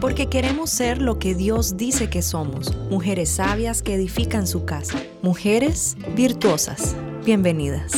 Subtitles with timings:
[0.00, 4.98] porque queremos ser lo que Dios dice que somos, mujeres sabias que edifican su casa,
[5.22, 6.94] mujeres virtuosas.
[7.24, 7.92] Bienvenidas.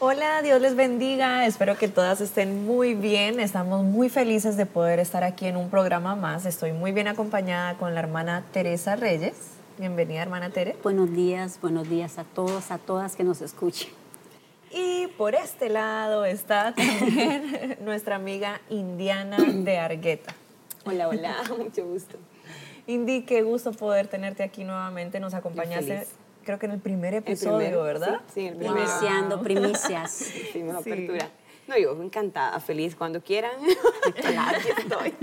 [0.00, 1.46] Hola, Dios les bendiga.
[1.46, 3.40] Espero que todas estén muy bien.
[3.40, 6.44] Estamos muy felices de poder estar aquí en un programa más.
[6.44, 9.34] Estoy muy bien acompañada con la hermana Teresa Reyes.
[9.78, 10.76] Bienvenida, hermana Tere.
[10.82, 14.03] Buenos días, buenos días a todos, a todas que nos escuchen.
[14.74, 20.34] Y por este lado está también nuestra amiga Indiana de Argueta.
[20.84, 22.18] Hola, hola, mucho gusto.
[22.88, 25.20] Indy, qué gusto poder tenerte aquí nuevamente.
[25.20, 26.08] Nos acompañaste,
[26.44, 28.20] creo que en el primer episodio, ¿verdad?
[28.34, 28.80] Sí, el primero.
[28.80, 30.10] Iniciando primicias.
[30.52, 31.28] Sí, apertura.
[31.66, 33.52] No, yo encantada, feliz cuando quieran.
[34.06, 35.14] aquí estoy.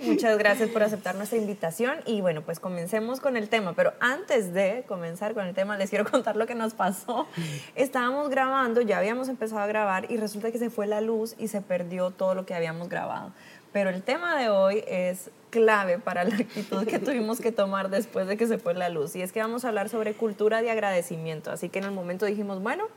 [0.00, 3.74] Muchas gracias por aceptar nuestra invitación y bueno, pues comencemos con el tema.
[3.74, 7.26] Pero antes de comenzar con el tema, les quiero contar lo que nos pasó.
[7.74, 11.48] Estábamos grabando, ya habíamos empezado a grabar y resulta que se fue la luz y
[11.48, 13.32] se perdió todo lo que habíamos grabado.
[13.72, 18.26] Pero el tema de hoy es clave para la actitud que tuvimos que tomar después
[18.26, 19.14] de que se fue la luz.
[19.16, 21.52] Y es que vamos a hablar sobre cultura de agradecimiento.
[21.52, 22.88] Así que en el momento dijimos, bueno,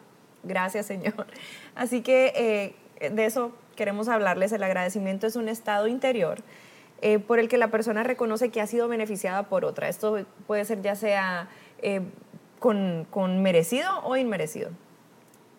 [0.44, 1.28] gracias Señor.
[1.75, 2.75] Así que eh,
[3.09, 4.52] de eso queremos hablarles.
[4.52, 6.40] El agradecimiento es un estado interior
[7.02, 9.90] eh, por el que la persona reconoce que ha sido beneficiada por otra.
[9.90, 11.50] Esto puede ser ya sea
[11.81, 12.02] eh,
[12.59, 14.70] con, con merecido o inmerecido.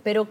[0.03, 0.28] Pero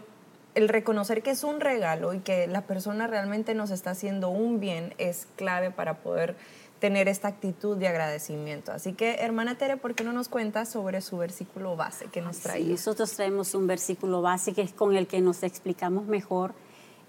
[0.55, 4.59] el reconocer que es un regalo y que la persona realmente nos está haciendo un
[4.59, 6.35] bien es clave para poder
[6.79, 8.73] tener esta actitud de agradecimiento.
[8.73, 12.39] Así que, hermana Tere, ¿por qué no nos cuentas sobre su versículo base que nos
[12.39, 12.61] trae?
[12.63, 16.53] nosotros traemos un versículo base que es con el que nos explicamos mejor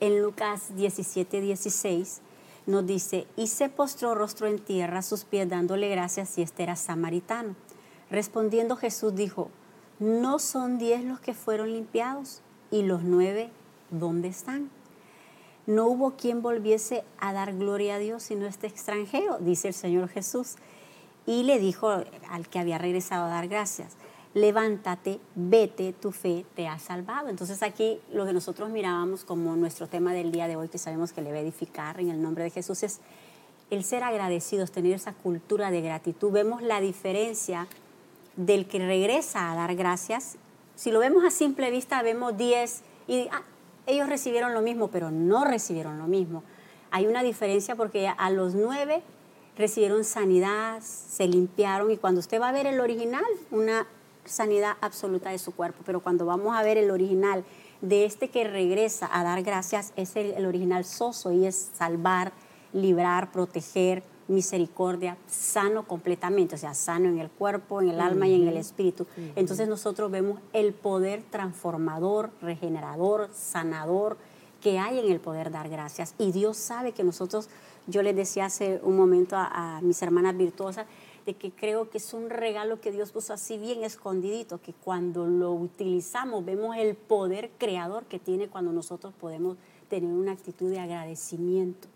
[0.00, 2.20] en Lucas 17, 16
[2.67, 6.77] nos dice, y se postró rostro en tierra sus pies dándole gracias y este era
[6.77, 7.55] samaritano.
[8.11, 9.51] Respondiendo Jesús dijo,
[9.98, 12.41] ¿no son diez los que fueron limpiados?
[12.70, 13.51] ¿Y los nueve
[13.91, 14.70] dónde están?
[15.67, 20.08] No hubo quien volviese a dar gloria a Dios sino este extranjero, dice el Señor
[20.08, 20.56] Jesús.
[21.27, 23.96] Y le dijo al que había regresado a dar gracias,
[24.34, 27.28] levántate, vete, tu fe te ha salvado.
[27.28, 31.12] Entonces aquí lo que nosotros mirábamos como nuestro tema del día de hoy, que sabemos
[31.12, 33.00] que le va a edificar en el nombre de Jesús, es
[33.70, 36.33] el ser agradecidos, tener esa cultura de gratitud.
[36.33, 37.68] Vemos la diferencia
[38.36, 40.36] del que regresa a dar gracias.
[40.74, 43.42] Si lo vemos a simple vista, vemos 10 y ah,
[43.86, 46.42] ellos recibieron lo mismo, pero no recibieron lo mismo.
[46.90, 49.02] Hay una diferencia porque a los nueve
[49.56, 53.86] recibieron sanidad, se limpiaron y cuando usted va a ver el original, una
[54.24, 55.83] sanidad absoluta de su cuerpo.
[55.85, 57.45] Pero cuando vamos a ver el original
[57.80, 62.33] de este que regresa a dar gracias, es el, original soso y es salvar,
[62.73, 68.34] librar, proteger, misericordia, sano completamente, o sea, sano en el cuerpo, en el alma y
[68.34, 69.07] en el espíritu.
[69.36, 74.17] Entonces nosotros vemos el poder transformador, regenerador, sanador
[74.63, 76.14] que hay en el poder dar gracias.
[76.18, 77.51] Y Dios sabe que nosotros,
[77.86, 80.86] yo les decía hace un momento a mis hermanas virtuosas,
[81.27, 85.27] de que creo que es un regalo que Dios puso así bien escondidito, que cuando
[85.27, 89.57] lo utilizamos vemos el poder creador que tiene cuando nosotros podemos
[89.89, 91.89] tener una actitud de agradecimiento.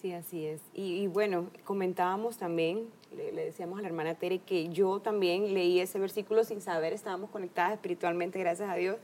[0.00, 0.60] Sí, así es.
[0.74, 5.78] Y, bueno, comentábamos también, le, le, decíamos a la hermana Tere que yo también leí
[5.78, 8.96] ese versículo sin saber, estábamos conectadas espiritualmente, gracias a Dios,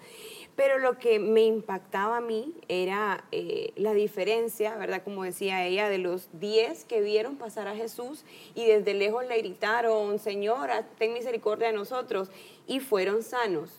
[0.58, 5.04] pero lo que me impactaba a mí era eh, la diferencia, ¿verdad?
[5.04, 8.24] Como decía ella, de los diez que vieron pasar a Jesús
[8.56, 12.28] y desde lejos le gritaron, Señora, ten misericordia de nosotros,
[12.66, 13.70] y fueron sanos.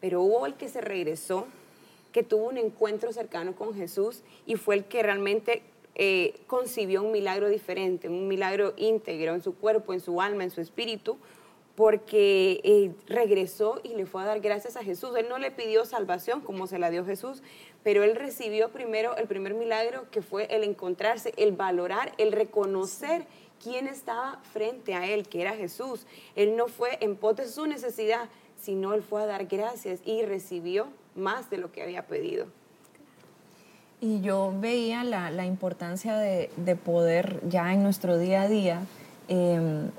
[0.00, 1.48] Pero hubo el que se regresó,
[2.12, 5.64] que tuvo un encuentro cercano con Jesús y fue el que realmente
[5.96, 10.50] eh, concibió un milagro diferente, un milagro íntegro en su cuerpo, en su alma, en
[10.50, 11.18] su espíritu,
[11.76, 15.10] porque eh, regresó y le fue a dar gracias a Jesús.
[15.16, 17.42] Él no le pidió salvación como se la dio Jesús,
[17.84, 23.26] pero él recibió primero el primer milagro que fue el encontrarse, el valorar, el reconocer
[23.62, 26.06] quién estaba frente a él, que era Jesús.
[26.34, 28.28] Él no fue en pos de su necesidad,
[28.58, 32.46] sino él fue a dar gracias y recibió más de lo que había pedido.
[34.00, 38.80] Y yo veía la, importancia de, poder ya en nuestro día a día
[39.28, 39.90] em,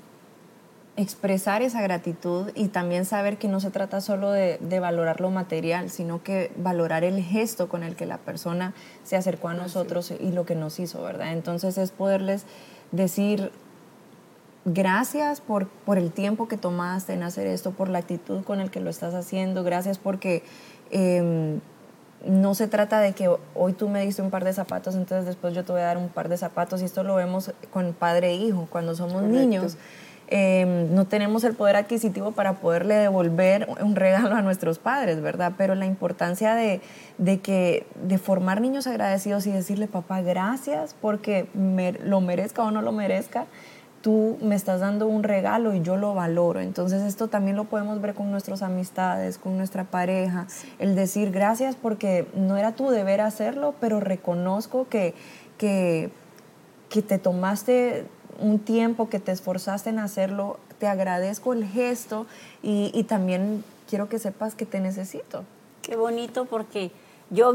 [0.98, 5.90] expresar esa gratitud y también saber que no se trata solo de, valorar lo material,
[5.90, 8.74] sino que valorar el gesto con el que la persona
[9.04, 11.32] se acercó a nosotros y lo que nos hizo, ¿verdad?
[11.32, 12.46] Entonces es poderles
[12.90, 13.52] decir
[14.64, 18.72] gracias por, por el tiempo que tomaste en hacer esto, por la actitud con el
[18.72, 20.42] que lo estás haciendo, gracias porque...
[20.90, 21.60] Em,
[22.26, 25.54] no se trata de que hoy tú me diste un par de zapatos, entonces después
[25.54, 28.30] yo te voy a dar un par de zapatos, y esto lo vemos con padre
[28.30, 29.76] e hijo, cuando somos niños
[30.28, 35.52] em, no tenemos el poder adquisitivo para poderle devolver un regalo a nuestros padres, ¿verdad?
[35.56, 36.80] Pero la importancia de,
[37.40, 41.48] que, de formar niños agradecidos y decirle, papá, gracias porque
[42.04, 43.46] lo merezca o no lo merezca,
[44.00, 46.60] tú me estás dando un regalo y yo lo valoro.
[46.60, 50.46] Entonces esto también lo podemos ver con nuestras amistades, con nuestra pareja,
[50.78, 55.14] el decir gracias porque no era tu deber hacerlo, pero reconozco que,
[55.56, 56.10] que,
[56.88, 58.06] que te tomaste
[58.38, 62.26] un tiempo, que te esforzaste en hacerlo, te agradezco el gesto
[62.62, 65.44] y, y también quiero que sepas que te necesito.
[65.82, 66.90] Qué bonito porque
[67.30, 67.54] yo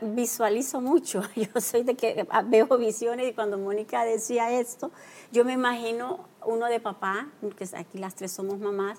[0.00, 4.90] visualizo mucho, yo soy de que veo visiones y cuando Mónica decía esto,
[5.32, 8.98] yo me imagino uno de papá, que aquí las tres somos mamás,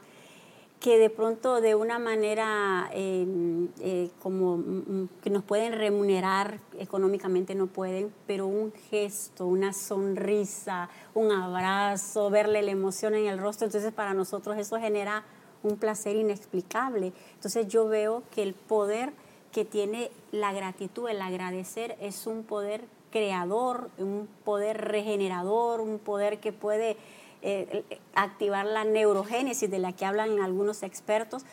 [0.79, 6.59] que de pronto de una manera em, eh, como mm, mm, que nos pueden remunerar
[6.77, 13.39] económicamente no pueden, pero un gesto, una sonrisa, un abrazo, verle la emoción en el
[13.39, 15.25] rostro, entonces para nosotros eso genera
[15.63, 17.11] un placer inexplicable.
[17.33, 19.11] Entonces yo veo que el poder
[19.51, 26.39] que tiene la gratitud, el agradecer, es un poder creador, un poder regenerador, un poder
[26.39, 26.95] que puede
[27.41, 27.83] eh,
[28.15, 31.44] activar la neurogénesis de la que hablan algunos expertos.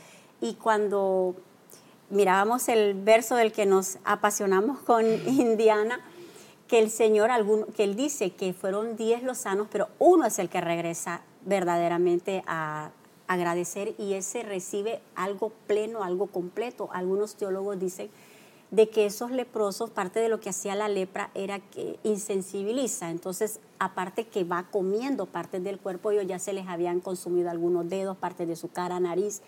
[0.40, 1.36] Y cuando
[2.10, 6.00] mirábamos el verso del que nos apasionamos con Indiana,
[6.68, 7.30] que el Señor,
[7.74, 12.42] que Él dice que fueron diez los sanos, pero uno es el que regresa verdaderamente
[12.46, 12.90] a,
[13.28, 16.88] agradecer y ese recibe algo pleno, algo completo.
[16.92, 18.08] Algunos teólogos dicen
[18.70, 23.10] de que esos leprosos, parte de lo que hacía la lepra era que insensibiliza.
[23.10, 27.88] Entonces, aparte que va comiendo partes del cuerpo, ellos ya se les habían consumido algunos
[27.88, 29.42] dedos, partes de su cara, nariz,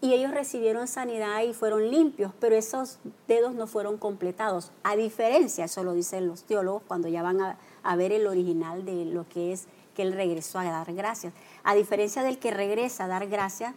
[0.00, 4.70] y ellos recibieron sanidad y fueron limpios, pero esos dedos no fueron completados.
[4.82, 9.06] A diferencia, eso lo dicen los teólogos cuando ya van a, ver el original de
[9.06, 11.32] lo que es que él regresó a dar gracias.
[11.64, 13.74] A diferencia del que regresa a dar gracias,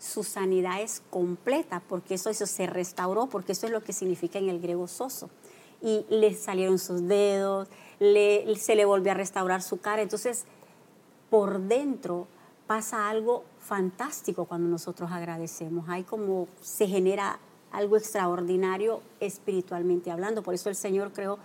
[0.00, 4.38] su sanidad es completa, porque eso, eso se restauró, porque eso es lo que significa
[4.38, 5.28] en el griego soso.
[5.82, 7.68] Y le salieron sus dedos,
[7.98, 10.02] le, se le volvió a restaurar su cara.
[10.02, 10.44] Entonces,
[11.28, 12.26] por dentro
[12.66, 15.88] pasa algo fantástico cuando nosotros agradecemos.
[15.88, 17.38] Hay como se genera
[17.70, 20.42] algo extraordinario espiritualmente hablando.
[20.42, 21.38] Por eso el Señor creó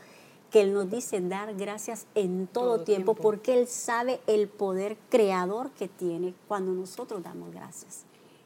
[0.50, 5.72] que Él nos dice dar gracias en todo, tiempo, porque Él sabe el poder creador
[5.72, 8.06] que tiene cuando nosotros damos gracias.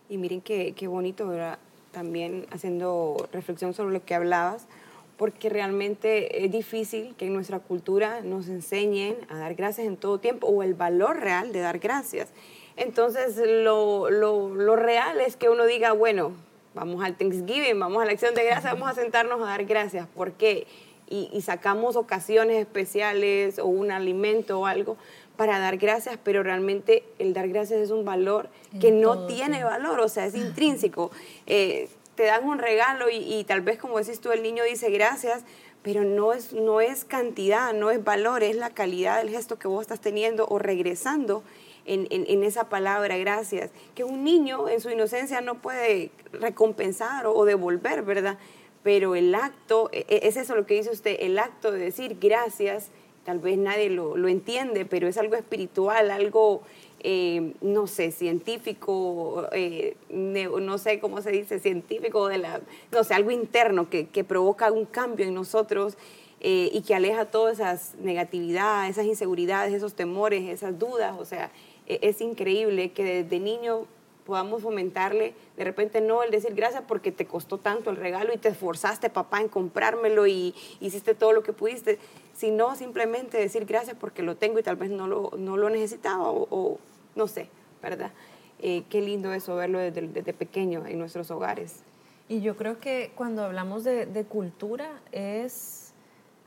[0.09, 1.59] Y miren qué, qué bonito, ¿verdad?
[1.91, 4.65] También haciendo reflexión sobre lo que hablabas,
[5.17, 10.19] porque realmente es difícil que en nuestra cultura nos enseñen a dar gracias en todo
[10.19, 12.29] tiempo o el valor real de dar gracias.
[12.75, 16.31] Entonces, lo, lo, lo real es que uno diga, bueno,
[16.73, 20.07] vamos al Thanksgiving, vamos a la acción de gracias, vamos a sentarnos a dar gracias.
[20.07, 20.65] ¿Por qué?
[21.09, 24.97] y, sacamos ocasiones especiales o un alimento o algo
[25.39, 28.49] para dar gracias, pero realmente el dar gracias es un valor
[28.81, 31.11] que no tiene valor, o sea, es intrínseco.
[31.47, 35.43] Eh, te dan un regalo y, tal vez, como decís tú, el niño dice gracias,
[35.81, 39.69] pero no es, no es cantidad, no es valor, es la calidad del gesto que
[39.69, 41.41] vos estás teniendo o regresando
[41.85, 47.45] en, en, esa palabra, gracias, que un niño en su inocencia no puede recompensar o
[47.45, 48.37] devolver, ¿verdad?
[48.83, 52.17] pero el acto, e, e, es eso lo que dice usted, el acto de decir
[52.19, 52.89] gracias,
[53.23, 56.61] tal vez nadie lo, entiende, pero es algo espiritual, algo,
[57.01, 62.61] eh, no sé, científico, eh, no sé cómo se dice, científico, de la,
[62.91, 65.97] no sé, algo interno que, provoca un cambio en nosotros.
[66.41, 71.19] Eh, y que aleja todas esas negatividades, esas inseguridades, esos temores, esas dudas.
[71.19, 71.51] O sea,
[71.85, 73.87] e, es increíble que desde niño
[74.29, 78.37] podamos fomentarle, de repente no el decir gracias porque te costó tanto el regalo y
[78.37, 81.97] te esforzaste papá en comprármelo y hiciste todo lo que pudiste,
[82.35, 86.29] sino simplemente decir gracias porque lo tengo y tal vez no lo, no lo necesitaba
[86.29, 86.77] o,
[87.15, 87.49] no sé,
[87.81, 88.11] ¿verdad?
[88.59, 91.77] Eh, qué lindo eso verlo desde, desde, pequeño en nuestros hogares.
[92.27, 95.89] Y yo creo que cuando hablamos de, de cultura es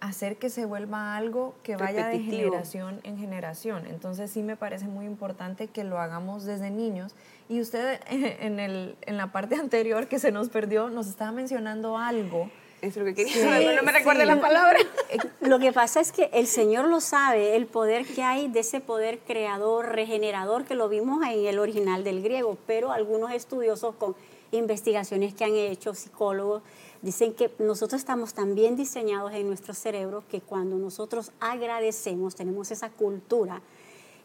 [0.03, 3.87] hacer que se vuelva algo que vaya de generación en generación.
[3.87, 7.15] Entonces sí me parece muy importante que lo hagamos desde niños.
[7.53, 11.99] Y usted en, el, en la parte anterior que se nos perdió nos estaba mencionando
[11.99, 12.51] algo.
[12.81, 14.81] Es lo que quería no me recuerde la palabra.
[15.11, 18.61] Eh, lo que pasa es que el Señor lo sabe, el poder que hay de
[18.61, 23.95] ese poder creador, regenerador, que lo vimos en el original del griego, pero algunos estudiosos
[23.97, 24.17] con
[24.51, 26.63] investigaciones que han hecho, psicólogos,
[27.03, 32.71] Dicen que nosotros estamos tan bien diseñados en nuestro cerebro que cuando nosotros agradecemos, tenemos
[32.71, 33.61] esa cultura,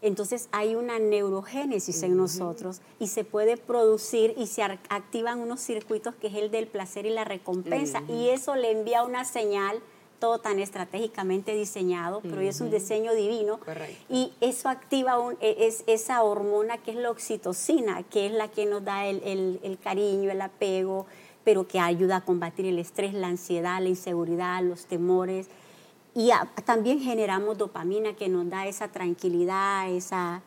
[0.01, 6.15] entonces hay una neurogénesis en nosotros y se puede producir y se activan unos circuitos
[6.15, 8.03] que es el del placer y la recompensa.
[8.07, 9.81] Y eso le envía una señal
[10.19, 13.59] todo tan estratégicamente diseñado, pero es un diseño divino.
[14.09, 18.47] Y eso activa un, e, es, esa hormona que es la oxitocina, que es la
[18.47, 21.05] que nos da el, el, cariño, el apego,
[21.43, 25.47] pero que ayuda a combatir el estrés, la ansiedad, la inseguridad, los temores.
[26.19, 26.31] Y
[26.65, 30.41] también generamos dopamina que nos da esa tranquilidad, esa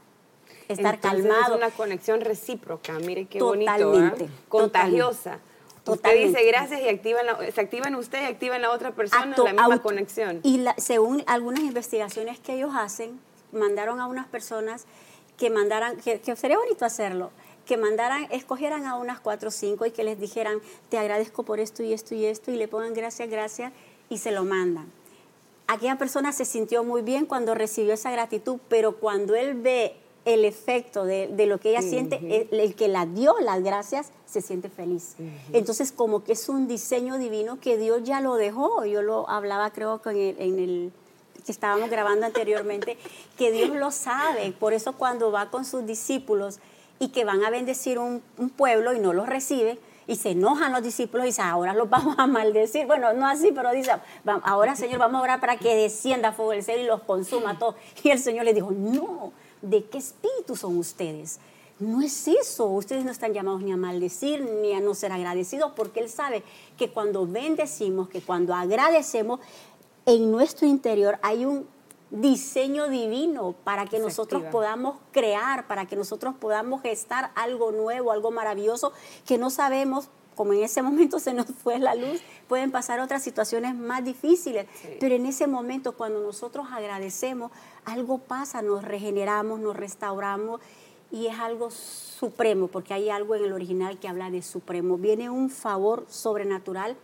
[0.67, 1.55] estar calmado.
[1.55, 4.29] Es una conexión recíproca, mire qué bonito, ¿eh?
[4.49, 5.39] contagiosa.
[5.87, 7.21] Usted dice gracias y activa
[7.55, 10.41] se activa en usted y activa en la otra persona la misma conexión.
[10.43, 13.21] Y según algunas investigaciones que ellos hacen,
[13.53, 14.87] mandaron a unas personas
[15.39, 17.31] que mandaran, que, sería bonito hacerlo,
[17.65, 21.61] que mandaran, escogieran a unas cuatro o cinco y que les dijeran, te agradezco por
[21.61, 23.73] esto y esto y esto, y le pongan gracias, gracias,
[24.09, 24.91] y se lo mandan.
[25.73, 30.45] Aquella persona se sintió muy bien cuando recibió esa gratitud, pero cuando él ve el
[30.45, 35.15] efecto de, lo que ella siente, el, que la dio las gracias se siente feliz.
[35.53, 38.85] Entonces, como que es un diseño divino que Dios ya lo dejó.
[38.85, 40.93] Yo lo hablaba, creo, que en el,
[41.47, 42.99] que estábamos grabando anteriormente,
[43.39, 44.50] que Dios lo sabe.
[44.50, 46.59] Por eso cuando va con sus discípulos
[46.99, 48.23] y que van a bendecir un,
[48.57, 49.79] pueblo y no los recibe,
[50.11, 52.85] y se enojan los discípulos y dicen, ahora los vamos a maldecir.
[52.87, 53.93] Bueno, no así, pero dice,
[54.43, 57.76] ahora Señor, vamos a orar para que descienda fuego del cielo y los consuma todos.
[58.02, 61.38] Y el Señor le dijo, no, ¿de qué espíritu son ustedes?
[61.79, 65.73] No es eso, ustedes no están llamados ni a maldecir ni a no ser agradecidos,
[65.76, 66.43] porque Él sabe
[66.76, 69.38] que cuando bendecimos, que cuando agradecemos,
[70.07, 71.69] en nuestro interior hay un
[72.11, 78.31] diseño divino para que nosotros podamos crear, para que nosotros podamos gestar algo nuevo, algo
[78.31, 78.93] maravilloso
[79.26, 83.23] que no sabemos, como en ese momento se nos fue la luz, pueden pasar otras
[83.23, 84.67] situaciones más difíciles,
[84.99, 87.52] pero en ese momento cuando nosotros agradecemos,
[87.85, 90.61] algo pasa, nos regeneramos, nos restauramos
[91.12, 94.97] y es algo supremo, porque hay algo en el original que habla de supremo.
[94.97, 96.97] Viene un favor sobrenatural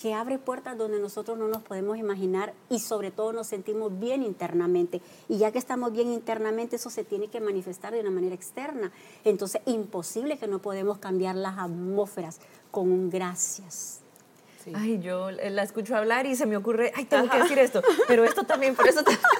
[0.00, 4.22] que abre puertas donde nosotros no nos podemos imaginar y sobre todo nos sentimos bien
[4.22, 5.02] internamente.
[5.28, 8.90] Y ya que estamos bien internamente, eso se tiene que manifestar de una manera externa.
[9.24, 12.40] Entonces, imposible que no podemos cambiar las atmósferas
[12.70, 14.00] con un gracias.
[14.74, 18.24] Ay, yo la escucho hablar y se me ocurre, ay, tengo que decir esto, pero
[18.24, 19.20] esto también, por eso también.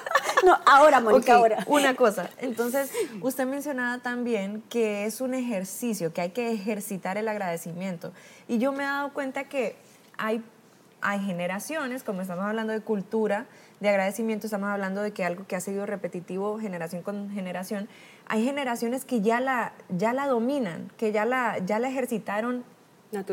[0.43, 1.63] No, ahora, Mónica, ahora.
[1.67, 2.31] Una cosa.
[2.39, 2.89] Entonces,
[3.21, 8.11] usted mencionaba también que es un ejercicio, que hay que ejercitar el agradecimiento.
[8.47, 9.75] Y yo me he dado cuenta que
[10.17, 10.43] hay,
[11.01, 13.47] hay generaciones, como estamos hablando de cultura,
[13.79, 17.89] de agradecimiento, estamos hablando de que algo que ha sido repetitivo generación con generación,
[18.27, 22.63] hay generaciones que ya la, ya la dominan, que ya la, ya la ejercitaron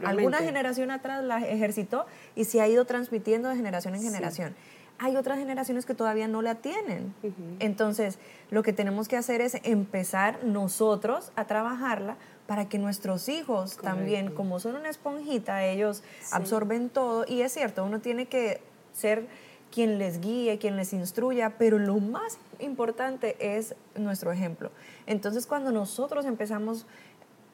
[0.05, 4.57] Alguna generación atrás la ejercitó y se ha ido transmitiendo de generación en generación.
[4.99, 7.15] Hay otras generaciones que todavía no la tienen.
[7.61, 8.19] Entonces,
[8.51, 12.17] lo que tenemos que hacer es empezar nosotros a trabajarla
[12.49, 16.03] para que nuestros hijos también, como son una esponjita, ellos
[16.33, 17.27] absorben todo.
[17.29, 18.63] Y es cierto, uno tiene que
[18.95, 19.27] ser
[19.71, 24.71] quien les guíe, quien les instruya, pero lo más importante es nuestro ejemplo.
[25.07, 26.87] Entonces, cuando nosotros empezamos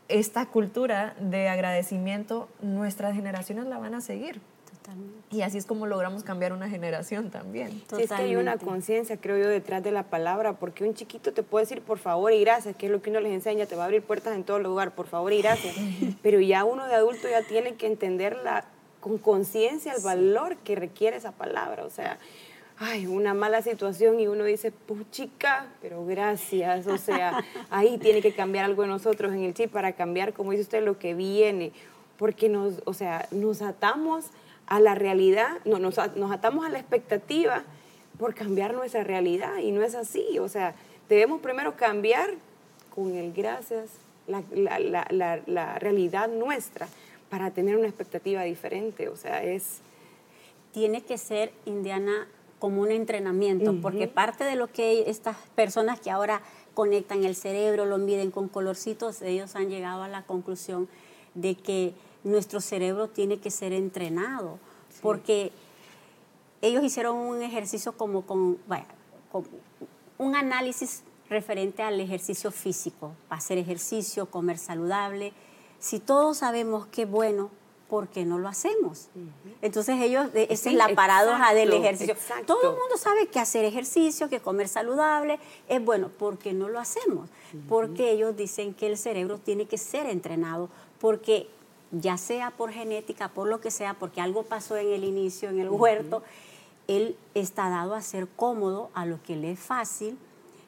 [0.07, 4.41] esta cultura de agradecimiento, nuestras generaciones la van a seguir.
[4.85, 5.35] Totalmente.
[5.35, 7.71] Y así es como logramos cambiar una generación también.
[7.89, 11.33] Sí, es que hay una conciencia, creo yo, detrás de la palabra, porque un chiquito
[11.33, 13.77] te puede decir por favor y gracias, que es lo que uno les enseña, te
[13.77, 15.75] va a abrir puertas en todo lugar, por favor y gracias.
[16.23, 18.67] Pero ya uno de adulto ya tiene que entenderla
[19.01, 21.85] con conciencia el valor que requiere esa palabra.
[21.85, 22.19] O sea,
[22.79, 26.87] ay, una mala situación y uno dice, puchica, pero gracias.
[26.87, 30.51] O sea, ahí tiene que cambiar algo en nosotros en el chip para cambiar, como
[30.51, 31.73] dice usted, lo que viene.
[32.17, 34.27] Porque nos, o sea, nos atamos
[34.67, 37.65] a la realidad, no, nos, nos atamos a la expectativa
[38.19, 40.39] por cambiar nuestra realidad y no es así.
[40.39, 40.75] O sea,
[41.09, 42.35] debemos primero cambiar
[42.95, 43.91] con el gracias
[44.27, 46.89] la, la, la, la realidad nuestra
[47.29, 49.09] para tener una expectativa diferente.
[49.09, 49.81] O sea, es...
[50.73, 52.27] Tiene que ser, Indiana,
[52.59, 56.41] como un entrenamiento, porque parte de lo que estas personas que ahora
[56.73, 60.89] conectan el cerebro, lo miden con colorcitos, ellos han llegado a la conclusión
[61.35, 61.93] de que
[62.25, 64.59] nuestro cerebro tiene que ser entrenado,
[65.03, 65.53] porque
[66.63, 68.87] ellos hicieron un ejercicio como con, vaya,
[69.31, 69.45] con
[70.19, 75.33] un análisis referente al ejercicio físico, hacer ejercicio, comer saludable.
[75.79, 77.51] Si todos sabemos que bueno,
[77.89, 79.09] ¿por qué no lo hacemos?
[79.63, 82.17] Entonces ellos, esa es la paradoja del ejercicio.
[82.47, 85.39] Todo el mundo sabe que hacer ejercicio, que comer saludable
[85.69, 87.29] es bueno, ¿por qué no lo hacemos?
[87.69, 91.49] Porque ellos dicen que el cerebro tiene que ser entrenado, porque
[92.01, 95.61] ya sea por genética, por lo que sea, porque algo pasó en el inicio, en
[95.61, 96.23] el huerto,
[96.87, 100.19] él está dado a ser cómodo, a lo que le es fácil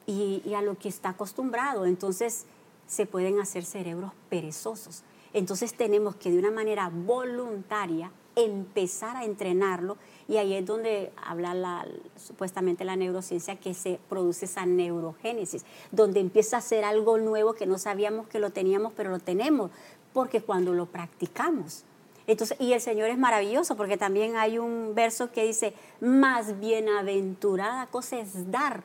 [0.06, 1.86] y, y a lo que está acostumbrado.
[1.86, 2.46] Entonces
[2.86, 5.02] se pueden hacer cerebros perezosos.
[5.32, 9.96] Entonces tenemos que de una manera voluntaria empezar a entrenarlo
[10.28, 16.20] y ahí es donde habla la, supuestamente la neurociencia que se produce esa neurogénesis, donde
[16.20, 19.70] empieza a ser algo nuevo que no sabíamos que lo teníamos, pero lo tenemos,
[20.16, 21.84] porque cuando lo practicamos.
[22.26, 27.86] Entonces, y el Señor es maravilloso porque también hay un verso que dice, más bienaventurada
[27.88, 28.82] cosa es dar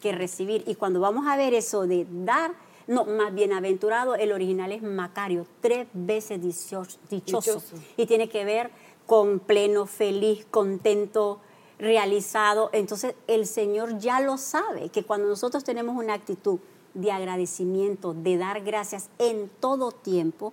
[0.00, 0.62] que recibir.
[0.68, 2.52] Y cuando vamos a ver eso de dar,
[2.86, 7.60] no, más bienaventurado, el original es Macario, tres veces dichoso.
[7.96, 8.70] Y tiene que ver
[9.06, 11.40] con pleno, feliz, contento,
[11.80, 12.70] realizado.
[12.72, 16.60] Entonces el Señor ya lo sabe, que cuando nosotros tenemos una actitud
[16.94, 20.52] de agradecimiento, de dar gracias en todo tiempo,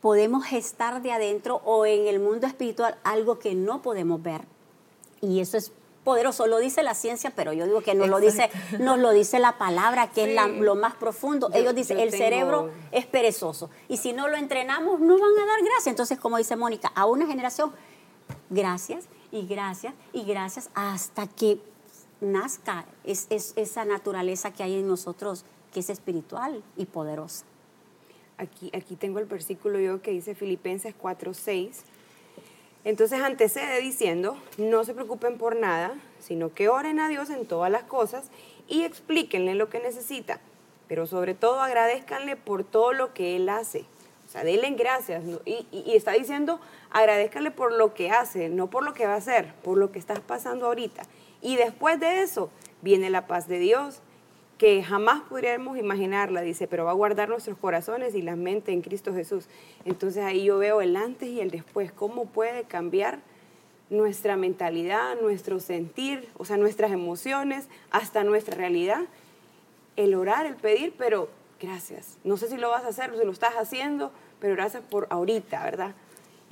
[0.00, 4.42] podemos gestar de adentro o en el mundo espiritual algo que no podemos ver.
[5.20, 5.72] Y eso es
[6.04, 8.50] poderoso, lo dice la ciencia, pero yo digo que nos lo dice,
[8.80, 11.50] nos lo dice la palabra, que es lo más profundo.
[11.54, 13.70] Ellos dicen, el cerebro es perezoso.
[13.88, 15.86] Y si no lo entrenamos, no van a dar gracias.
[15.86, 17.72] Entonces, como dice Mónica, a una generación,
[18.50, 21.60] gracias y gracias y gracias hasta que
[22.20, 27.44] nazca es, esa naturaleza que hay en nosotros, que es espiritual y poderosa.
[28.38, 31.84] Aquí, aquí tengo el versículo yo que dice Filipenses 4:6
[32.84, 37.70] entonces antecede diciendo, no se preocupen por nada, sino que oren a Dios en todas
[37.70, 38.30] las cosas
[38.66, 40.40] y explíquenle lo que necesita,
[40.88, 43.84] pero sobre todo agradezcanle por todo lo que Él hace.
[44.26, 45.22] O sea, denle gracias.
[45.44, 46.58] Y, y, está diciendo,
[46.90, 49.98] agradezcanle por lo que hace, no por lo que va a hacer, por lo que
[49.98, 51.02] estás pasando ahorita.
[51.40, 52.50] Y después de eso
[52.80, 54.00] viene la paz de Dios,
[54.62, 58.80] que jamás podríamos imaginarla, dice, pero va a guardar nuestros corazones y la mente en
[58.80, 59.48] Cristo Jesús.
[59.84, 63.18] Entonces ahí yo veo el antes y el después, cómo puede cambiar
[63.90, 69.00] nuestra mentalidad, nuestro sentir, o sea, nuestras emociones, hasta nuestra realidad.
[69.96, 71.28] El orar, el pedir, pero
[71.60, 72.18] gracias.
[72.22, 75.64] No sé si lo vas a hacer si lo estás haciendo, pero gracias por ahorita,
[75.64, 75.92] ¿verdad?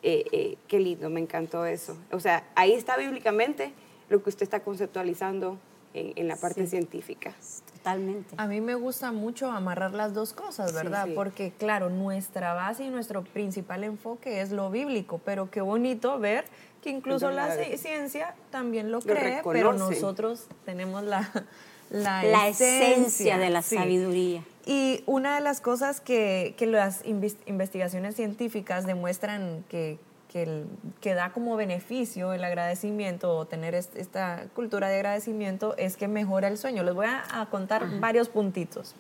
[0.03, 1.97] Eh, eh, qué lindo, me encantó eso.
[2.11, 3.73] O sea, ahí está bíblicamente
[4.09, 5.59] lo que usted está conceptualizando
[5.95, 7.35] en, la parte científica.
[7.75, 8.35] Totalmente.
[8.37, 11.09] A mí me gusta mucho amarrar las dos cosas, ¿verdad?
[11.15, 16.45] Porque claro, nuestra base y nuestro principal enfoque es lo bíblico, pero qué bonito ver
[16.83, 21.31] que incluso la, ciencia también lo, cree, pero nosotros tenemos la,
[21.91, 24.45] la, esencia, de la sabiduría.
[24.67, 29.99] Y una de las cosas que, que las investigaciones científicas demuestran que,
[30.31, 36.47] que, da como beneficio el agradecimiento o tener esta cultura de agradecimiento es que mejora
[36.47, 36.85] el sueño.
[36.85, 38.95] Les voy a, contar varios puntitos.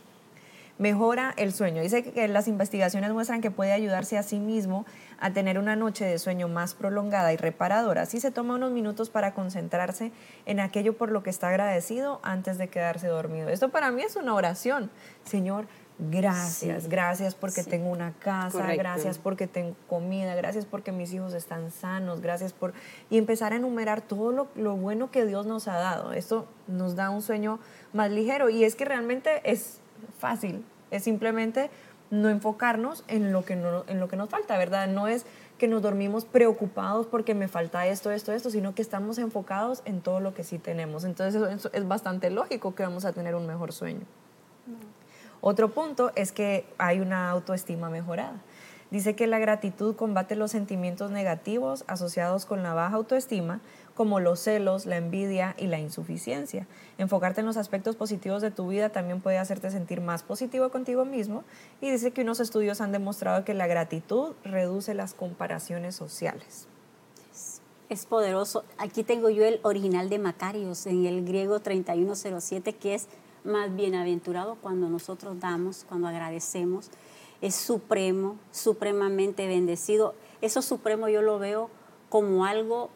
[0.78, 1.82] Mejora el sueño.
[1.82, 4.86] Dice que, las investigaciones muestran que puede ayudarse a sí mismo
[5.20, 8.02] a tener una noche de sueño más prolongada y reparadora.
[8.02, 10.10] Así se toma unos minutos para concentrarse
[10.46, 13.50] en aquello por lo que está agradecido antes de quedarse dormido.
[13.50, 14.90] Esto para mí es una oración.
[15.24, 15.68] Señor,
[16.08, 21.70] Gracias, gracias porque tengo una casa, gracias porque tengo comida, gracias porque mis hijos están
[21.70, 22.72] sanos, gracias por...
[23.10, 26.14] Y empezar a enumerar todo lo, lo, bueno que Dios nos ha dado.
[26.14, 27.60] Esto nos da un sueño
[27.92, 29.80] más ligero y es que realmente es
[30.18, 31.68] fácil, es simplemente
[32.10, 34.88] no enfocarnos en lo que, no, en lo que nos falta, ¿verdad?
[34.88, 35.26] No es
[35.58, 40.00] que nos dormimos preocupados porque me falta esto, esto, esto, sino que estamos enfocados en
[40.00, 41.04] todo lo que sí tenemos.
[41.04, 44.06] Entonces eso, es bastante lógico que vamos a tener un mejor sueño.
[45.40, 48.40] Otro punto es que hay una autoestima mejorada.
[48.90, 53.60] Dice que la gratitud combate los sentimientos negativos asociados con la baja autoestima,
[53.94, 56.66] como los celos, la envidia y la insuficiencia.
[56.98, 61.04] Enfocarte en los aspectos positivos de tu vida también puede hacerte sentir más positivo contigo
[61.04, 61.44] mismo
[61.80, 66.66] y dice que unos estudios han demostrado que la gratitud reduce las comparaciones sociales.
[67.88, 68.64] Es poderoso.
[68.78, 73.08] Aquí tengo yo el original de Macarios en el griego 3107 que es
[73.44, 76.90] más bienaventurado cuando nosotros damos, cuando agradecemos.
[77.40, 80.14] Es supremo, supremamente bendecido.
[80.40, 81.70] Eso supremo yo lo veo
[82.08, 82.90] como algo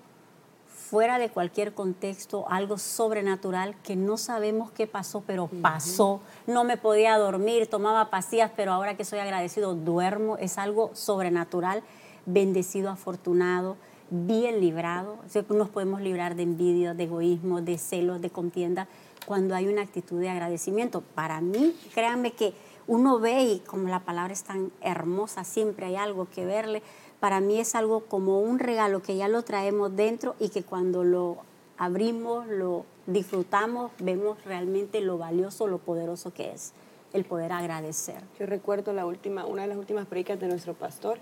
[0.67, 6.21] fuera de cualquier contexto, algo sobrenatural que no sabemos qué pasó, pero pasó.
[6.47, 10.37] No me podía dormir, tomaba pastillas, pero ahora que soy agradecido, duermo.
[10.37, 11.83] Es algo sobrenatural,
[12.27, 13.77] bendecido, afortunado,
[14.11, 15.19] bien librado.
[15.49, 18.87] nos podemos librar de envidia, de egoísmo, de celos, de contienda
[19.27, 21.03] cuando hay una actitud de agradecimiento.
[21.15, 22.55] Para mí, créanme que
[22.87, 26.83] uno ve y como la palabra es tan hermosa, siempre hay algo que verle.
[27.21, 31.05] Para mí es algo como un regalo que ya lo traemos dentro y que cuando
[31.05, 31.39] lo
[31.79, 36.73] abrimos, lo disfrutamos, vemos realmente lo valioso, lo poderoso que es
[37.13, 38.23] el poder agradecer.
[38.39, 41.19] Yo recuerdo la última, una de las últimas predicas de nuestro pastor,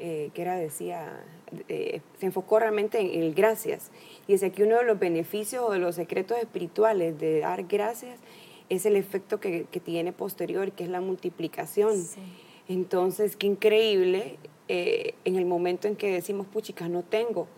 [0.00, 1.22] eh, que era, decía,
[1.68, 3.90] eh, se enfocó realmente en el gracias.
[4.26, 8.18] Y es que uno de los beneficios o de los secretos espirituales de dar gracias
[8.70, 11.94] es el efecto que, que tiene posterior, que es la multiplicación.
[12.68, 17.48] Entonces, qué increíble eh, en el momento en que decimos, puchica, no tengo.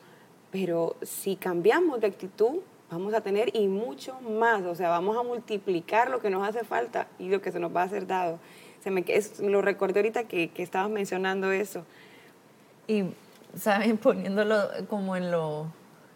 [0.50, 4.62] Pero si cambiamos de actitud, vamos a tener y mucho más.
[4.62, 7.76] O sea, vamos a multiplicar lo que nos hace falta y lo que se nos
[7.76, 8.38] va a hacer dado.
[8.82, 9.04] Se me,
[9.40, 11.84] lo recordé ahorita que, que estabas mencionando eso.
[12.86, 13.04] Y,
[13.56, 13.98] ¿saben?
[13.98, 15.66] Poniéndolo como en lo,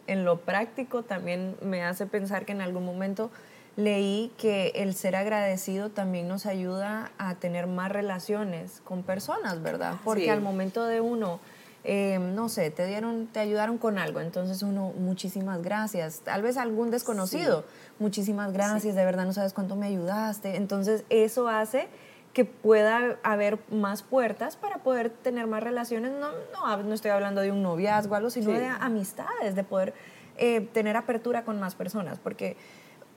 [0.07, 3.31] en lo práctico, también me hace pensar que en algún momento
[3.77, 9.97] leí que el ser agradecido también nos ayuda a tener más relaciones con personas, ¿verdad?
[10.03, 11.41] Porque al momento de uno,
[11.85, 16.21] eh, no sé, te dieron, te ayudaron con algo, entonces uno, muchísimas gracias.
[16.21, 17.65] Tal vez algún desconocido,
[17.99, 20.57] muchísimas gracias, de verdad no sabes cuánto me ayudaste.
[20.57, 21.89] Entonces eso hace
[22.37, 26.13] que pueda haber más puertas para poder tener más relaciones.
[26.13, 29.95] No, no, no estoy hablando de un noviazgo, algo, sino de amistades, de poder
[30.37, 32.59] eh, tener apertura con más personas, porque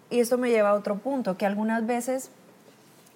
[0.10, 2.32] y esto me lleva a otro punto, que algunas veces,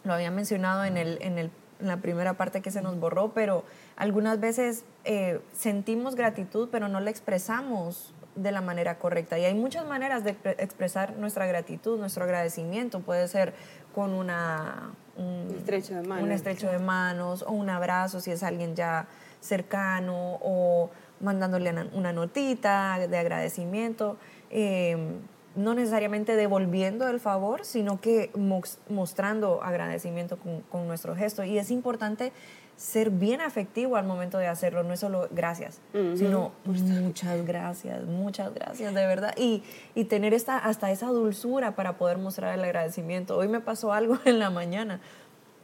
[0.04, 3.30] lo había mencionado en, el, en, el, en la primera parte que se nos borró,
[3.30, 3.64] pero
[3.96, 9.40] algunas veces eh, sentimos gratitud, pero no la expresamos de la manera correcta.
[9.40, 13.00] Y hay muchas maneras de expresar nuestra gratitud, nuestro agradecimiento.
[13.00, 13.54] Puede ser
[13.94, 16.24] con una, un, estrecho de manos.
[16.24, 19.08] un estrecho de manos o un abrazo si es alguien ya
[19.40, 24.18] cercano o mandándole una notita de agradecimiento.
[24.50, 24.98] Eh,
[25.56, 28.32] no necesariamente devolviendo el favor, sino que
[28.90, 30.38] mostrando agradecimiento
[30.70, 31.44] con, nuestro gesto.
[31.44, 32.32] Y es importante
[32.76, 35.80] ser bien afectivo al momento de hacerlo, no es solo gracias,
[36.16, 39.34] sino muchas gracias, muchas gracias, de verdad.
[39.38, 39.64] Y,
[39.96, 43.38] y tener esta, hasta esa dulzura para poder mostrar el agradecimiento.
[43.38, 45.00] Hoy me pasó algo en la mañana.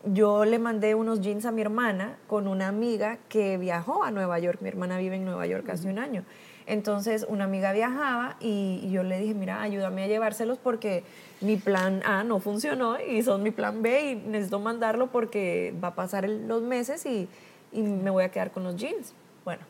[0.05, 4.39] Yo le mandé unos jeans a mi hermana con una amiga que viajó a Nueva
[4.39, 4.59] York.
[4.61, 6.23] Mi hermana vive en Nueva York hace un año.
[6.69, 11.03] Entonces una amiga viajaba y, yo le dije, mira, ayúdame a llevárselos porque
[11.41, 15.89] mi plan A no funcionó y son mi plan B y necesito mandarlo porque va
[15.89, 17.27] a pasar los meses y,
[17.71, 19.13] y me voy a quedar con los jeans.
[19.45, 19.63] Bueno,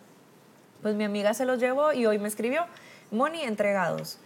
[0.81, 2.65] pues mi amiga se los llevó y hoy me escribió,
[3.11, 4.17] Moni, entregados.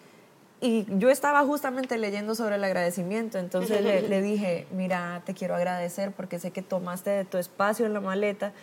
[0.61, 5.55] Y yo estaba justamente leyendo sobre el agradecimiento, entonces le, le, dije, mira, te quiero
[5.55, 8.53] agradecer porque sé que tomaste de tu espacio en la maleta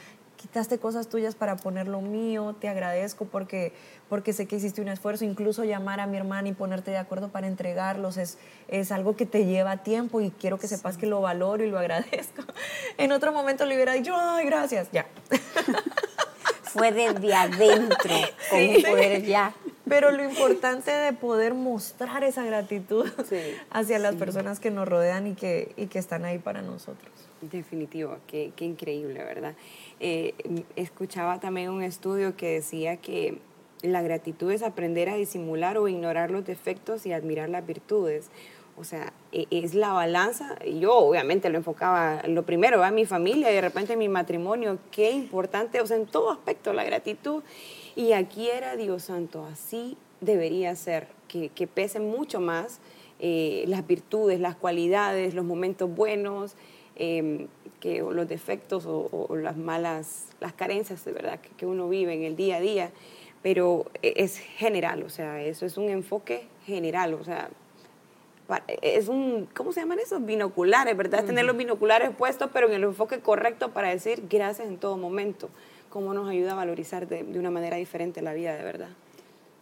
[0.41, 3.75] quitaste cosas tuyas para poner lo mío, te agradezco porque,
[4.09, 7.29] porque sé que hiciste un esfuerzo, incluso llamar a mi hermana y ponerte de acuerdo
[7.29, 11.21] para entregarlos es, es algo que te lleva tiempo y quiero que sepas que lo
[11.21, 12.43] valoro y lo agradezco.
[12.97, 15.07] En otro momento le hubiera dicho, ay, gracias, ya.
[16.63, 18.15] Fue desde adentro,
[18.51, 19.55] con poder ya.
[19.89, 23.11] Pero lo importante de poder mostrar esa gratitud
[23.71, 27.11] hacia las personas que nos rodean y que, y que están ahí para nosotros.
[27.41, 29.55] Definitivo, qué, qué increíble, ¿verdad?
[30.01, 30.35] Eh,
[30.77, 33.39] escuchaba también un estudio que decía que
[33.83, 38.31] la gratitud es aprender a disimular o ignorar los defectos y admirar las virtudes.
[38.77, 40.59] O sea, e, es la balanza.
[40.65, 44.79] Yo obviamente lo enfocaba lo primero, a mi familia y de repente mi matrimonio.
[44.91, 47.43] Qué importante, o sea, en todo aspecto la gratitud.
[47.95, 52.81] Y aquí era Dios Santo, así debería ser, que, que pesen mucho más
[53.19, 56.55] eh, las virtudes, las cualidades, los momentos buenos.
[56.97, 57.49] Em,
[57.81, 62.37] que los defectos o, las malas, las carencias de verdad que, uno vive en el
[62.37, 62.91] día a día,
[63.43, 67.49] pero e, es general, o sea, eso es un enfoque general, o sea,
[68.83, 70.25] es un, ¿cómo se llaman esos?
[70.25, 71.25] Binoculares, ¿verdad?
[71.25, 75.49] Tener los binoculares puestos, pero en el enfoque correcto para decir gracias en todo momento,
[75.89, 78.91] cómo nos ayuda a valorizar de, de una manera diferente la vida, de verdad.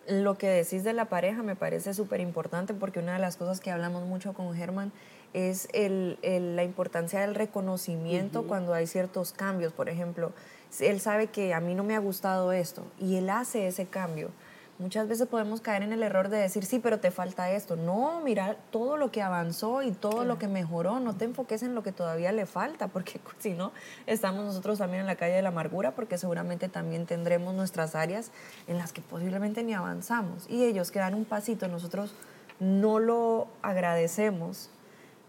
[0.09, 3.61] Lo que decís de la pareja me parece súper importante porque una de las cosas
[3.61, 4.91] que hablamos mucho con Germán
[5.33, 9.73] es el, la importancia del reconocimiento cuando hay ciertos cambios.
[9.73, 10.33] Por ejemplo,
[10.81, 14.31] él sabe que a mí no me ha gustado esto y él hace ese cambio.
[14.79, 17.75] Muchas veces podemos caer en el error de decir, sí, pero te falta esto.
[17.75, 21.01] No, mira todo lo que avanzó y todo lo que mejoró.
[21.01, 23.73] No te enfoques en lo que todavía le falta, porque si no,
[24.07, 28.31] estamos nosotros también en la calle de la amargura, porque seguramente también tendremos nuestras áreas
[28.69, 30.47] en las que posiblemente ni avanzamos.
[30.49, 32.15] Y ellos que dan un pasito, nosotros
[32.61, 34.71] no lo agradecemos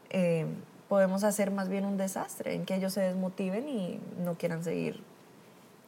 [0.09, 0.45] eh,
[0.87, 5.01] podemos hacer más bien un desastre, en que ellos se desmotiven y no quieran seguir.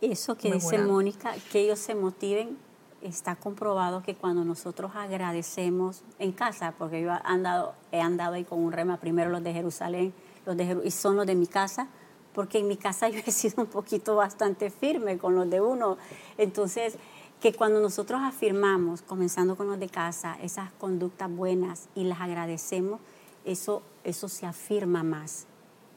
[0.02, 2.58] Eso que dice Mónica, que ellos se motiven,
[3.02, 8.44] está comprobado que cuando nosotros agradecemos en casa, porque yo he andado, he andado ahí
[8.44, 10.14] con un rema, primero los de Jerusalén,
[10.46, 11.88] los de y son los de mi casa,
[12.34, 15.98] porque en mi casa yo he sido un poquito bastante firme con los de uno.
[16.38, 16.96] Entonces,
[17.42, 23.00] que cuando nosotros afirmamos, comenzando con los de casa, esas conductas buenas y las agradecemos,
[23.46, 25.48] eso, eso se afirma más.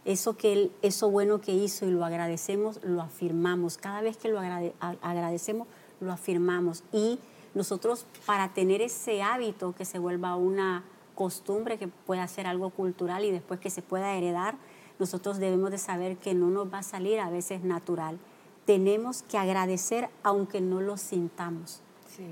[0.04, 3.78] Eso, que eso bueno que hizo y lo agradecemos, lo afirmamos.
[3.78, 5.66] Cada vez que lo agradecemos,
[6.00, 6.84] lo afirmamos.
[6.92, 7.18] Y
[7.54, 13.24] nosotros, para tener ese hábito que se vuelva una costumbre, que pueda ser algo cultural
[13.24, 14.56] y después que se pueda heredar,
[14.98, 18.18] nosotros debemos de saber que no nos va a salir a veces natural.
[18.64, 21.82] tenemos que agradecer aunque no lo sintamos.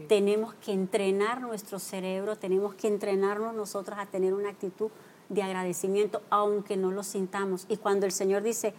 [0.08, 4.90] Tenemos que entrenar nuestro cerebro, tenemos que entrenarnos nosotros a tener una actitud
[5.28, 7.66] de agradecimiento aunque no lo sintamos.
[7.68, 8.74] Y cuando el Señor dice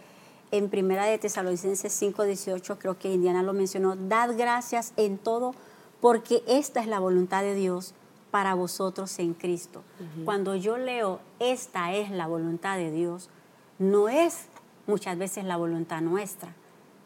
[0.50, 5.54] en Primera de Tesalonicenses 5:18, creo que Indiana lo mencionó, dad gracias en todo
[6.00, 7.94] porque esta es la voluntad de Dios
[8.30, 9.82] para vosotros en Cristo.
[10.24, 13.30] Cuando yo leo esta es la voluntad de Dios,
[13.78, 14.46] no es
[14.86, 16.54] muchas veces la voluntad nuestra,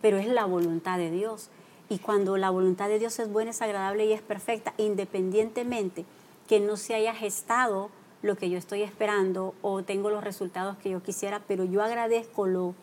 [0.01, 1.51] pero es la voluntad de Dios.
[1.89, 6.05] Y cuando la voluntad de Dios es buena, es agradable y es perfecta, independientemente
[6.47, 7.91] que no se haya gestado
[8.23, 12.47] lo que yo estoy esperando o tengo los resultados que yo quisiera, pero yo agradezco
[12.47, 12.75] lo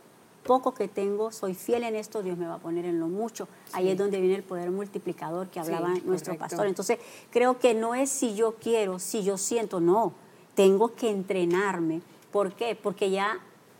[0.45, 3.47] poco que tengo, soy fiel en esto, Dios me va a poner en lo mucho.
[3.73, 6.67] Ahí es donde viene el poder multiplicador que hablaba nuestro pastor.
[6.67, 6.99] Entonces,
[7.31, 10.13] creo que no es si yo quiero, si yo siento, no,
[10.53, 12.01] tengo que entrenarme.
[12.31, 12.77] ¿Por qué?
[12.81, 13.39] Porque ya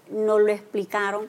[0.09, 1.27] no lo explicaron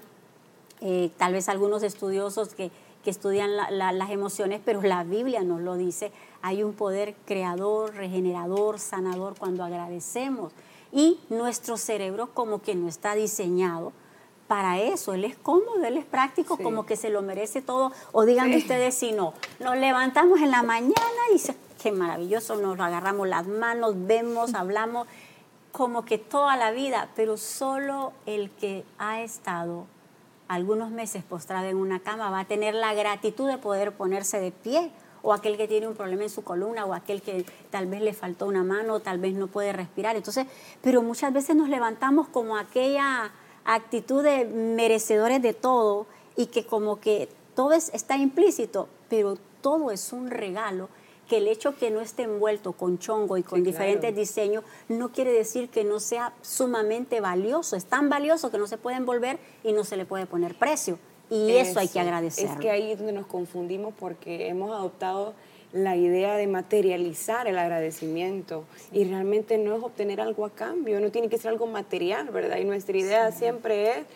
[0.81, 2.71] eh, tal vez algunos estudiosos que,
[3.11, 6.13] estudian las emociones, pero la Biblia nos lo dice.
[6.43, 10.53] Hay un poder creador, regenerador, sanador cuando agradecemos.
[10.93, 13.93] Y nuestro cerebro como que no está diseñado
[14.47, 15.15] para eso.
[15.15, 17.93] Él es cómodo, él es práctico, como que se lo merece todo.
[18.13, 19.35] O digan ustedes si no.
[19.61, 20.95] Nos levantamos en la mañana
[21.35, 25.07] y se, qué maravilloso, nos agarramos las manos, vemos, hablamos
[25.73, 29.87] como que toda la vida, pero solo el que ha estado
[30.49, 34.53] algunos meses postrado en una cama va a tener la gratitud de poder ponerse de
[34.53, 34.91] pie,
[35.23, 38.13] o aquel que tiene un problema en su columna, o aquel que tal vez le
[38.13, 40.15] faltó una mano, o tal vez no puede respirar.
[40.15, 40.47] Entonces,
[40.83, 43.33] pero muchas veces nos levantamos como aquella
[43.65, 46.07] actitud de merecedores de todo
[46.37, 50.89] y que como que todo está implícito, pero todo es un regalo
[51.29, 55.33] que el hecho que no esté envuelto con chongo y con diferentes diseños no quiere
[55.33, 57.77] decir que no sea sumamente valioso.
[57.77, 60.99] Es tan valioso que no se puede envolver y no se le puede poner precio.
[61.29, 62.49] Y eso, hay que agradecer.
[62.49, 65.35] Es que ahí es donde nos confundimos porque hemos adoptado
[65.73, 71.11] la idea de materializar el agradecimiento y realmente no es obtener algo a cambio, no
[71.11, 72.59] tiene que ser algo material, ¿verdad?
[72.59, 74.07] Y nuestra idea siempre es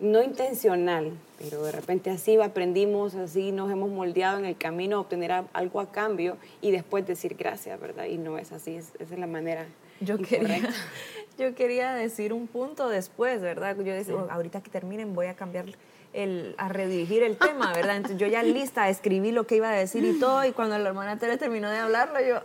[0.00, 5.00] no intencional, pero de repente así aprendimos, así nos hemos moldeado en el camino a
[5.00, 8.06] obtener algo a cambio y después decir gracias, ¿verdad?
[8.06, 9.66] Y no es así, esa es la manera.
[10.00, 10.60] Yo quería,
[11.38, 13.76] yo quería decir un punto después, ¿verdad?
[13.76, 15.66] Yo decía, ahorita que terminen voy a cambiar
[16.12, 17.96] el, a redirigir el tema, ¿verdad?
[17.96, 20.88] Entonces yo ya lista, escribí lo que iba a decir y todo, y cuando la
[20.88, 22.40] hermana Tere terminó de hablarlo, yo,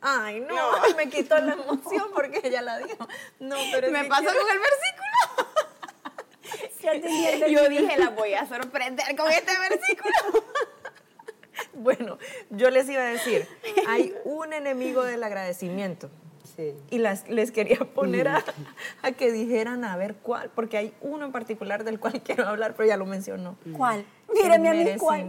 [0.00, 0.56] ay, no,
[0.96, 3.06] me quitó la emoción porque ella la dijo.
[3.40, 5.49] No, pero me pasó con el versículo.
[7.50, 10.14] Yo dije, la voy a sorprender con este versículo.
[11.74, 12.16] Bueno,
[12.48, 13.46] yo les iba a decir,
[13.86, 16.10] hay un enemigo del agradecimiento.
[16.90, 18.42] Y las, les quería poner a,
[19.16, 22.88] que dijeran a ver cuál, porque hay uno en particular del cual quiero hablar, pero
[22.88, 23.56] ya lo mencionó.
[23.76, 24.04] ¿Cuál?
[24.32, 25.26] Míreme a mí cuál.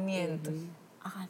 [1.04, 1.28] Ah,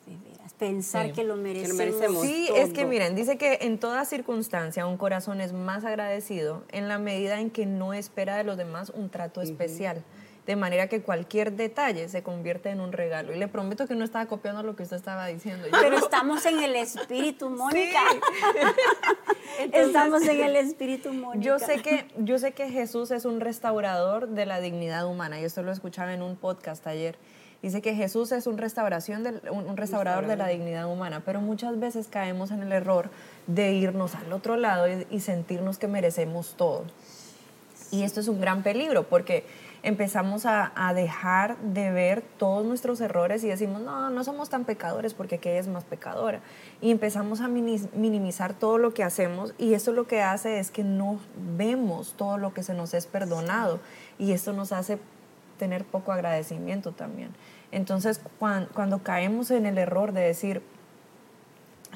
[0.62, 2.22] pensar que, lo merecemos.
[2.22, 6.88] Sí, es que miren, dice que en toda circunstancia un corazón es más agradecido en
[6.88, 10.04] la medida en que no espera de los demás un trato especial.
[10.46, 13.34] De manera que cualquier detalle se convierte en un regalo.
[13.34, 15.68] Y le prometo que no estaba copiando lo que usted estaba diciendo.
[15.80, 18.02] Pero estamos en el espíritu, Mónica.
[19.72, 21.44] estamos en el espíritu, Mónica.
[21.44, 25.40] Yo sé, que, yo sé que Jesús es un restaurador de la dignidad humana.
[25.40, 27.18] Y esto lo escuchaba en un podcast ayer.
[27.62, 32.08] Dice que Jesús es un, restauración un, restaurador de la dignidad humana, pero muchas veces
[32.08, 33.12] caemos en el error
[33.46, 36.86] de irnos al otro lado y, sentirnos que merecemos todo.
[37.92, 39.46] Y esto es un gran peligro porque
[39.84, 45.14] empezamos a, dejar de ver todos nuestros errores y decimos, no, no somos tan pecadores
[45.14, 46.40] porque aquella es más pecadora.
[46.82, 50.84] Y empezamos a minimizar todo lo que hacemos y eso lo que hace es que
[50.84, 51.20] no
[51.58, 53.80] vemos todo lo que se nos es perdonado
[54.18, 54.98] y esto nos hace
[55.62, 57.30] tener poco agradecimiento también.
[57.72, 60.62] Entonces, cuando, caemos en el error de decir,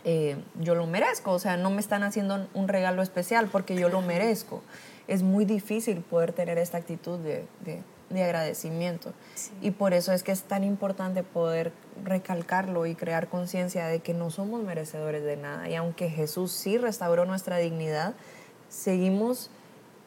[0.04, 3.90] eh, yo lo merezco, o sea, no me están haciendo un regalo especial porque yo
[3.90, 4.62] lo merezco,
[5.08, 7.46] es muy difícil poder tener esta actitud de,
[8.12, 9.14] agradecimiento.
[9.62, 14.14] Y por eso es que es tan importante poder recalcarlo y crear conciencia de que
[14.14, 15.68] no somos merecedores de nada.
[15.70, 18.14] Y aunque Jesús sí restauró nuestra dignidad,
[18.70, 19.50] seguimos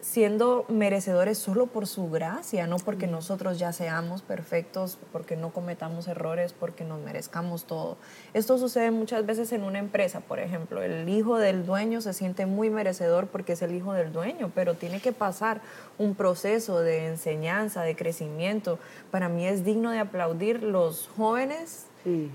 [0.00, 6.06] siendo merecedores solo por su gracia, no porque nosotros ya seamos perfectos, porque no cometamos
[6.06, 7.96] errores, porque nos merezcamos todo.
[8.32, 12.46] Esto sucede muchas veces en una empresa, por ejemplo, el hijo del dueño se siente
[12.46, 15.60] muy merecedor porque es el hijo del dueño, pero tiene que pasar
[15.98, 18.78] un proceso de enseñanza, de crecimiento.
[19.10, 21.86] Para mí es digno de aplaudir los jóvenes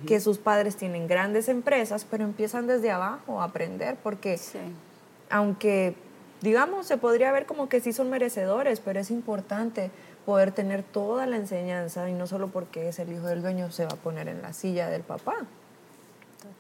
[0.06, 4.38] que sus padres tienen grandes empresas, pero empiezan desde abajo a aprender, porque
[5.32, 5.96] aunque
[6.44, 9.92] digamos, se podría ver como que sí son merecedores, pero es importante
[10.26, 13.86] poder tener toda la enseñanza y no solo porque es el hijo del dueño se
[13.86, 15.36] va a poner en la silla del papá.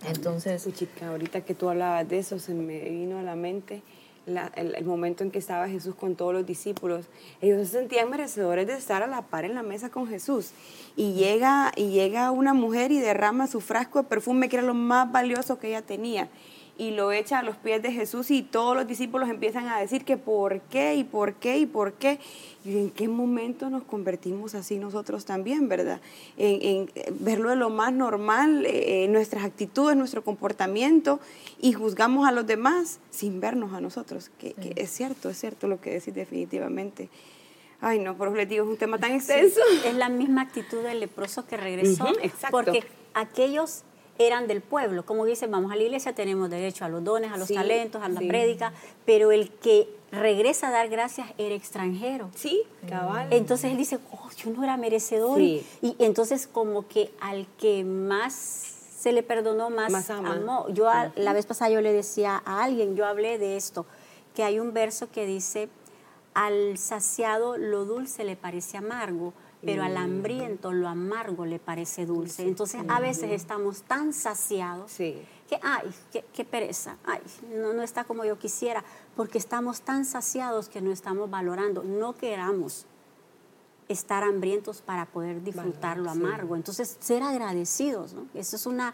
[0.08, 3.82] Entonces, chica, ahorita que tú hablabas de eso, se me vino a la mente
[4.26, 7.08] el, momento en que estaba Jesús con todos los discípulos.
[7.42, 10.52] Ellos se sentían merecedores de estar a la par en la mesa con Jesús.
[10.96, 14.74] Y llega, y llega una mujer y derrama su frasco de perfume, que era lo
[14.74, 16.30] más valioso que ella tenía
[16.78, 20.06] y lo echa a los pies de Jesús y todos los discípulos empiezan a decir
[20.06, 22.20] que por qué y por qué y por qué.
[22.66, 26.02] Y en qué momento nos convertimos así nosotros también, ¿verdad?
[26.38, 31.20] En, verlo de lo más normal, eh, nuestras actitudes, nuestro comportamiento
[31.62, 34.32] y juzgamos a los demás sin vernos a nosotros.
[34.40, 37.10] Que, es cierto, es cierto lo que decís definitivamente.
[37.82, 39.60] Ay, no, por eso les digo, es un tema tan extenso.
[39.86, 42.08] es la misma actitud del leproso que regresó.
[42.22, 42.48] exacto.
[42.50, 42.84] Porque
[43.14, 43.84] aquellos
[44.18, 45.06] eran del pueblo.
[45.06, 48.10] Como dicen, vamos a la iglesia, tenemos derecho a los dones, a los talentos, a
[48.10, 48.74] la prédica,
[49.06, 52.30] pero el que regresa a dar gracias era extranjero.
[52.36, 53.28] Sí, cabal.
[53.32, 55.42] Entonces él dice, oh, yo no era merecedor.
[55.42, 55.66] Y,
[56.00, 58.34] entonces como que al que más
[58.98, 60.68] se le perdonó, más, amó.
[60.70, 63.86] Yo la vez pasada yo le decía a alguien, yo hablé de esto,
[64.36, 65.68] que hay un verso que dice,
[66.34, 69.34] al saciado lo dulce le parece amargo,
[69.66, 69.98] pero al mm.
[69.98, 72.44] hambriento lo amargo le parece dulce.
[72.44, 75.26] Entonces a veces estamos tan saciados que,
[75.62, 77.22] ay, qué, pereza, ay,
[77.56, 78.84] no, no está como yo quisiera,
[79.16, 82.86] porque estamos tan saciados que no estamos valorando, no queramos
[83.88, 86.56] estar hambrientos para poder disfrutar lo amargo.
[86.56, 88.28] Entonces, ser agradecidos, ¿no?
[88.34, 88.94] Eso es una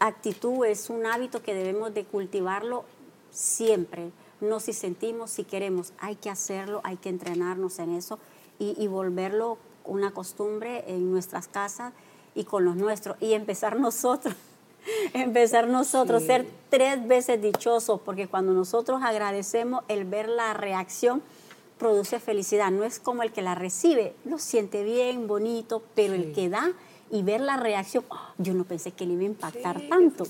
[0.00, 2.84] actitud, es un hábito que debemos de cultivarlo
[3.30, 4.10] siempre.
[4.40, 8.18] No si sentimos, si queremos, hay que hacerlo, hay que entrenarnos en eso
[8.62, 11.92] y, volverlo una costumbre en nuestras casas
[12.34, 14.34] y con los nuestros y empezar nosotros.
[15.14, 21.22] empezar nosotros, ser tres veces dichosos, porque cuando nosotros agradecemos, el ver la reacción
[21.78, 22.70] produce felicidad.
[22.70, 26.72] No es como el que la recibe, lo siente bien, bonito, pero el que da
[27.12, 30.24] y ver la reacción, oh, yo no pensé que le iba a impactar tanto.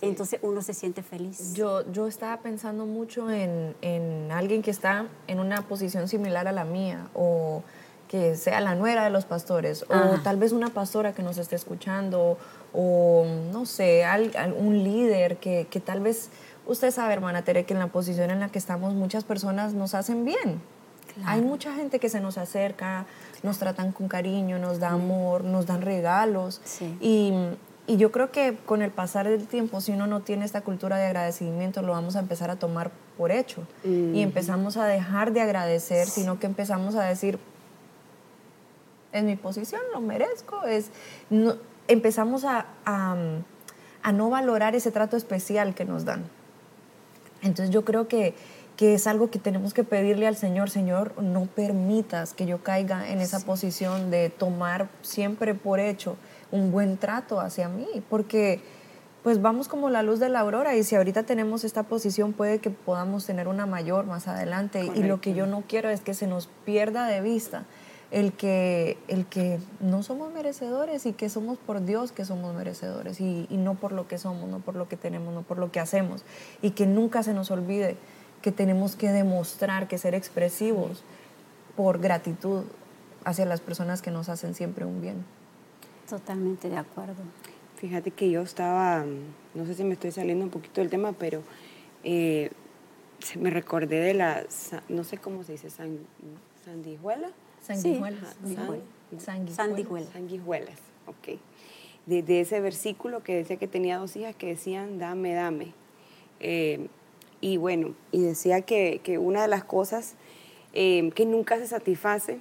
[0.00, 1.52] Entonces uno se siente feliz.
[1.52, 6.52] Yo, yo estaba pensando mucho en, en, alguien que está en una posición similar a
[6.52, 7.62] la mía o
[8.08, 11.56] que sea la nuera de los pastores o tal vez una pastora que nos esté
[11.56, 12.38] escuchando
[12.72, 14.04] o no sé,
[14.58, 16.30] un líder que, que tal vez
[16.66, 19.94] usted sabe, hermana Tere, que en la posición en la que estamos muchas personas nos
[19.94, 20.62] hacen bien.
[21.24, 23.06] Hay mucha gente que se nos acerca,
[23.42, 26.60] nos tratan con cariño, nos da amor, nos dan regalos.
[27.00, 27.32] Y,
[27.86, 30.96] y, yo creo que con el pasar del tiempo, si uno no tiene esta cultura
[30.96, 33.66] de agradecimiento, lo vamos a empezar a tomar por hecho.
[33.84, 37.38] Y empezamos a dejar de agradecer, sino que empezamos a decir,
[39.12, 40.64] es mi posición, lo merezco.
[40.64, 40.90] Es,
[41.88, 43.16] empezamos a, a,
[44.02, 46.24] a no valorar ese trato especial que nos dan.
[47.42, 48.34] Entonces yo creo que
[48.76, 53.10] que es algo que tenemos que pedirle al Señor, Señor, no permitas que yo caiga
[53.10, 56.16] en esa posición de tomar siempre por hecho
[56.50, 58.60] un buen trato hacia mí, porque
[59.22, 62.58] pues vamos como la luz de la aurora y si ahorita tenemos esta posición puede
[62.58, 64.90] que podamos tener una mayor más adelante.
[64.96, 67.64] Y lo que yo no quiero es que se nos pierda de vista
[68.10, 73.20] el que, el que no somos merecedores y que somos por Dios que somos merecedores
[73.20, 75.70] y, y no por lo que somos, no por lo que tenemos, no por lo
[75.70, 76.24] que hacemos.
[76.60, 77.96] Y que nunca se nos olvide
[78.42, 81.02] que tenemos que demostrar, que ser expresivos
[81.76, 82.64] por gratitud
[83.24, 85.24] hacia las personas que nos hacen siempre un bien.
[86.08, 87.22] Totalmente de acuerdo.
[87.76, 89.04] Fíjate que yo estaba,
[89.54, 91.42] no sé si me estoy saliendo un poquito del tema, pero
[92.04, 92.50] eh,
[93.38, 94.44] me recordé de la,
[94.88, 95.70] no sé cómo se dice,
[96.64, 97.30] sandijuela.
[97.60, 98.36] Sanguijuelas.
[99.18, 100.12] Sanguijuelas.
[100.12, 101.38] Sanguijuelas, ok.
[102.06, 105.72] De, ese versículo que decía que tenía dos hijas que decían, dame, dame.
[106.40, 106.88] Eh,
[107.42, 110.14] y bueno, y decía que, una de las cosas
[110.72, 112.38] eh, que nunca se satisface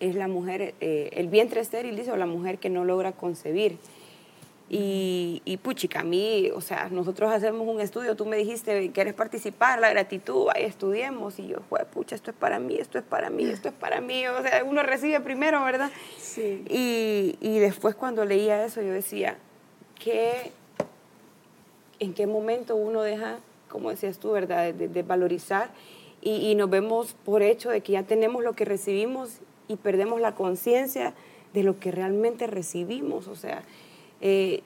[0.00, 3.78] es la mujer, eh, el vientre estéril, dice, o la mujer que no logra concebir.
[4.68, 9.14] Y, y puchica, a mí, o sea, nosotros hacemos un estudio, tú me dijiste, ¿quieres
[9.14, 9.78] participar?
[9.78, 11.38] La gratitud, ahí estudiemos.
[11.38, 11.58] Y yo,
[11.92, 14.26] pucha, esto es para mí, esto es para mí, esto es para mí.
[14.26, 15.92] O sea, uno recibe primero, ¿verdad?
[16.18, 16.64] Sí.
[16.68, 19.38] Y, y después cuando leía eso, yo decía,
[19.94, 20.50] ¿qué,
[22.00, 23.38] ¿en qué momento uno deja
[23.76, 24.72] como decías tú, ¿verdad?
[24.72, 25.68] De, valorizar
[26.22, 30.34] y, nos vemos por hecho de que ya tenemos lo que recibimos y perdemos la
[30.34, 31.12] conciencia
[31.52, 33.28] de lo que realmente recibimos.
[33.28, 33.64] O sea,
[34.22, 34.62] eh,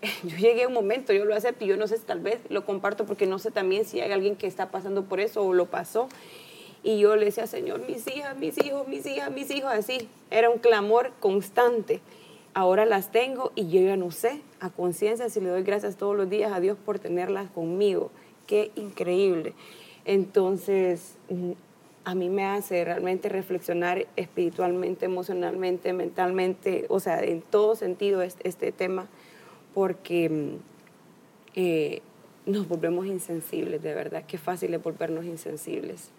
[0.22, 2.64] yo llegué a un momento, yo lo acepto y yo no sé, tal vez lo
[2.64, 5.66] comparto porque no sé también si hay alguien que está pasando por eso o lo
[5.66, 6.08] pasó.
[6.82, 10.08] Y yo le decía, Señor, mis hijas, mis hijos, mis hijas, mis hijos, así.
[10.30, 12.00] Era un clamor constante.
[12.54, 16.16] Ahora las tengo y yo ya no sé a conciencia si le doy gracias todos
[16.16, 18.10] los días a Dios por tenerlas conmigo
[18.46, 19.54] qué increíble.
[20.04, 21.52] Entonces, mm,
[22.04, 28.48] a mí me hace realmente reflexionar espiritualmente, emocionalmente, mentalmente, o sea, en todo sentido este,
[28.48, 29.08] este tema,
[29.74, 30.56] porque mm,
[31.56, 32.02] eh,
[32.46, 36.10] nos volvemos insensibles, de verdad, qué fácil es volvernos insensibles.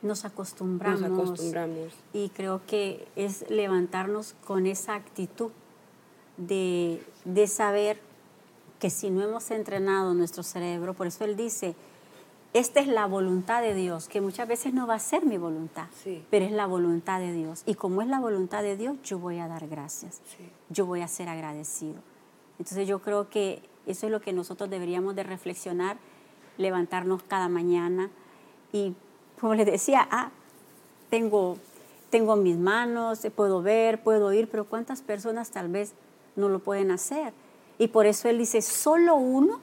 [0.00, 1.02] Nos acostumbramos.
[1.02, 1.92] Nos acostumbramos.
[2.14, 5.50] Y creo que es levantarnos con esa actitud
[6.38, 7.98] de, de saber
[8.78, 11.74] que si no hemos entrenado nuestro cerebro, por eso él dice,
[12.52, 15.88] esta es la voluntad de Dios, que muchas veces no va a ser mi voluntad,
[16.30, 17.62] pero es la voluntad de Dios.
[17.66, 20.20] Y como es la voluntad de Dios, yo voy a dar gracias,
[20.68, 21.96] yo voy a ser agradecido.
[22.58, 25.98] Entonces yo creo que eso es lo que nosotros deberíamos de reflexionar,
[26.58, 28.10] levantarnos cada mañana
[28.72, 28.94] y,
[29.40, 30.30] como les decía, ah,
[31.10, 31.58] tengo,
[32.10, 35.92] tengo mis manos, puedo ver, puedo oír, pero ¿cuántas personas tal vez
[36.36, 37.32] no lo pueden hacer?
[37.78, 39.60] Y por eso él dice, solo uno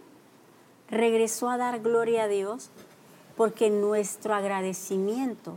[0.89, 2.69] regresó a dar gloria a Dios
[3.35, 5.55] porque nuestro agradecimiento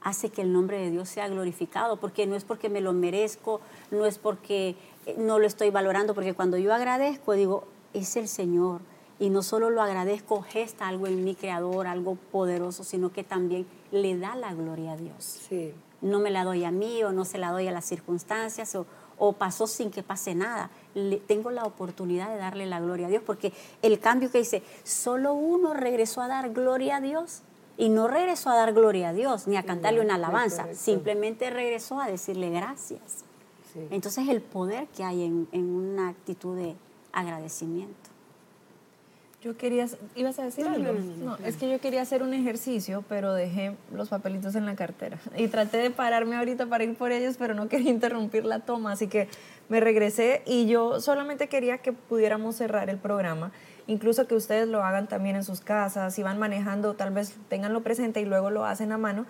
[0.00, 3.60] hace que el nombre de Dios sea glorificado, porque no es porque me lo merezco,
[3.90, 8.28] no es porque eh, no lo estoy valorando, porque cuando yo agradezco digo, es el
[8.28, 8.80] Señor.
[9.18, 13.66] Y no solo lo agradezco, gesta algo en mi creador, algo poderoso, sino que también
[13.92, 15.46] le da la gloria a Dios.
[16.00, 18.86] No me la doy a mí o no se la doy a las circunstancias o,
[19.18, 20.70] o pasó sin que pase nada.
[21.26, 25.34] Tengo la oportunidad de darle la gloria a Dios, porque el cambio que dice, solo
[25.34, 27.42] uno regresó a dar gloria a Dios
[27.76, 32.00] y no regresó a dar gloria a Dios ni a cantarle una alabanza, simplemente regresó
[32.00, 33.24] a decirle gracias.
[33.90, 36.74] Entonces el poder que hay en, en una actitud de
[37.12, 38.09] agradecimiento.
[39.42, 39.86] Yo quería,
[40.16, 40.92] ¿ibas a decir algo?
[40.92, 45.18] No, es que yo quería hacer un ejercicio, pero dejé los papelitos en la cartera.
[45.36, 48.92] Y traté de pararme ahorita para ir por ellos, pero no quería interrumpir la toma,
[48.92, 49.28] así que
[49.70, 53.50] me regresé y yo solamente quería que pudiéramos cerrar el programa,
[53.86, 57.80] incluso que ustedes lo hagan también en sus casas, si van manejando, tal vez tenganlo
[57.82, 59.24] presente y luego lo hacen a mano.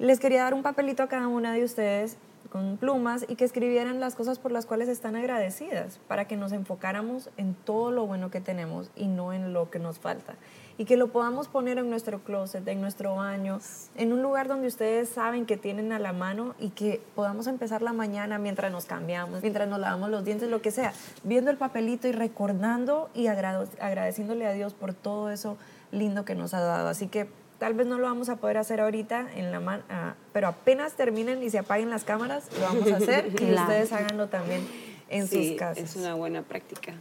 [0.00, 2.16] Les quería dar un papelito a cada una de ustedes
[2.52, 6.52] con plumas y que escribieran las cosas por las cuales están agradecidas, para que nos
[6.52, 10.34] enfocáramos en todo lo bueno que tenemos y no en lo que nos falta.
[10.76, 13.58] Y que lo podamos poner en nuestro closet, en nuestro baño,
[13.96, 17.80] en un lugar donde ustedes saben que tienen a la mano y que podamos empezar
[17.80, 20.92] la mañana mientras nos cambiamos, mientras nos lavamos los dientes, lo que sea,
[21.24, 25.56] viendo el papelito y recordando y agradeciéndole a Dios por todo eso
[25.90, 26.88] lindo que nos ha dado.
[26.88, 27.28] Así que
[27.62, 31.44] Tal vez no lo vamos a poder hacer ahorita, en la ah, pero apenas terminen
[31.44, 34.66] y se apaguen las cámaras, lo vamos a hacer y ustedes háganlo también
[35.08, 35.78] en sus casas.
[35.78, 36.94] Es una buena práctica.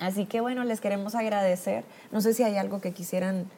[0.00, 1.84] Así que bueno, les queremos agradecer.
[2.10, 3.48] No sé si hay algo que quisieran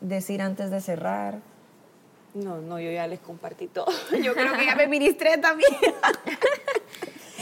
[0.00, 1.40] decir antes de cerrar.
[2.32, 3.92] No, no, yo ya les compartí todo.
[4.22, 5.70] Yo creo que ya me ministré también.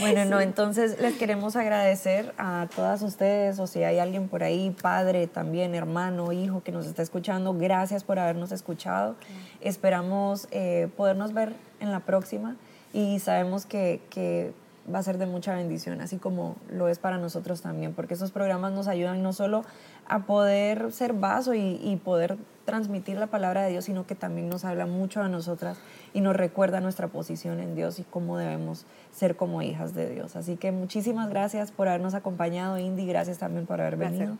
[0.00, 4.70] Bueno, no, entonces les queremos agradecer a todas ustedes, o si hay alguien por ahí,
[4.82, 9.16] padre también, hermano, hijo que nos está escuchando, gracias por habernos escuchado.
[9.60, 12.56] Esperamos eh, podernos ver en la próxima
[12.92, 14.52] y sabemos que, que
[14.92, 18.30] va a ser de mucha bendición, así como lo es para nosotros también, porque esos
[18.30, 19.64] programas nos ayudan no solo
[20.06, 22.38] a poder ser vaso y, y, poder
[22.68, 25.78] transmitir la palabra de Dios, sino que también nos habla mucho a nosotras
[26.12, 30.36] y nos recuerda nuestra posición en Dios y cómo debemos ser como hijas de Dios.
[30.36, 34.36] Así que muchísimas gracias por habernos acompañado, Indy, gracias también por haber venido.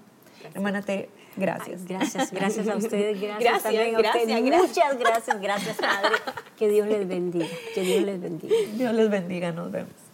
[0.54, 1.08] Hermana T,
[1.38, 1.86] gracias.
[1.86, 4.42] gracias, gracias a ustedes, gracias, también a ustedes.
[4.42, 6.10] Muchas gracias, gracias Padre.
[6.58, 8.54] Que Dios les bendiga, que Dios les bendiga.
[8.74, 10.07] Dios les bendiga, nos vemos.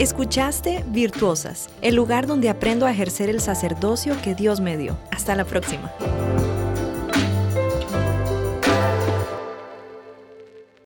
[0.00, 4.96] Escuchaste Virtuosas, el lugar donde aprendo a ejercer el sacerdocio que Dios me dio.
[5.10, 5.92] Hasta la próxima.